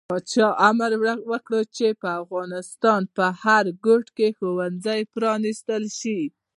[0.09, 0.91] پاچا امر
[1.31, 6.19] وکړ چې د افغانستان په هر ګوټ کې د ښوونځي پرانستل شي.